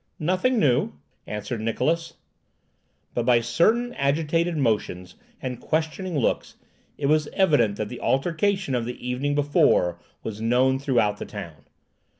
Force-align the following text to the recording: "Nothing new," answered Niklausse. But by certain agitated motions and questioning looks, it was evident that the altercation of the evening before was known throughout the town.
"Nothing 0.17 0.59
new," 0.59 0.93
answered 1.27 1.61
Niklausse. 1.61 2.13
But 3.13 3.23
by 3.23 3.39
certain 3.39 3.93
agitated 3.93 4.57
motions 4.57 5.13
and 5.39 5.61
questioning 5.61 6.17
looks, 6.17 6.55
it 6.97 7.05
was 7.05 7.29
evident 7.33 7.75
that 7.77 7.89
the 7.89 7.99
altercation 7.99 8.73
of 8.73 8.85
the 8.85 8.97
evening 9.07 9.35
before 9.35 9.99
was 10.23 10.41
known 10.41 10.79
throughout 10.79 11.17
the 11.17 11.25
town. 11.27 11.65